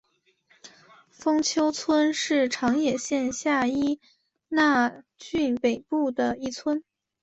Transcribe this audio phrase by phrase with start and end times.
[1.11, 3.99] 丰丘村是长野县下伊
[4.49, 6.83] 那郡北部的一村。